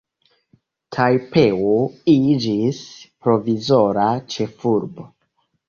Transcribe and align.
Tajpeo 0.95 1.75
iĝis 2.15 2.81
provizora 3.27 4.09
ĉefurbo. 4.37 5.11